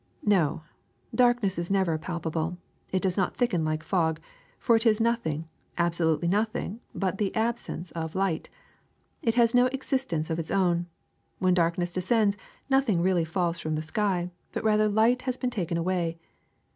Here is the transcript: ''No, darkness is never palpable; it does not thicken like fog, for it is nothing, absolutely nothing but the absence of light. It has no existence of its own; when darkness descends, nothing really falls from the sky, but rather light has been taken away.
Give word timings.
''No, 0.25 0.63
darkness 1.13 1.59
is 1.59 1.69
never 1.69 1.95
palpable; 1.99 2.57
it 2.91 3.03
does 3.03 3.17
not 3.17 3.35
thicken 3.37 3.63
like 3.63 3.83
fog, 3.83 4.19
for 4.57 4.75
it 4.75 4.83
is 4.83 4.99
nothing, 4.99 5.47
absolutely 5.77 6.27
nothing 6.27 6.79
but 6.95 7.19
the 7.19 7.29
absence 7.35 7.91
of 7.91 8.15
light. 8.15 8.49
It 9.21 9.35
has 9.35 9.53
no 9.53 9.67
existence 9.67 10.31
of 10.31 10.39
its 10.39 10.49
own; 10.49 10.87
when 11.37 11.53
darkness 11.53 11.93
descends, 11.93 12.35
nothing 12.67 13.03
really 13.03 13.25
falls 13.25 13.59
from 13.59 13.75
the 13.75 13.81
sky, 13.83 14.31
but 14.53 14.63
rather 14.63 14.89
light 14.89 15.21
has 15.21 15.37
been 15.37 15.51
taken 15.51 15.77
away. 15.77 16.17